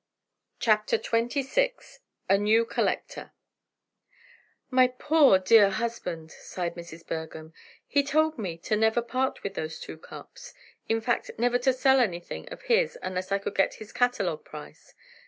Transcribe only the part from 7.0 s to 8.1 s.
Bergham, "he